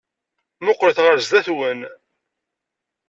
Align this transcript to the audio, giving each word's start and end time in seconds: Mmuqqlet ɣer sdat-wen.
Mmuqqlet 0.61 0.99
ɣer 1.05 1.17
sdat-wen. 1.21 1.79